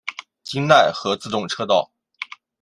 [0.43, 1.91] 京奈和自动车道。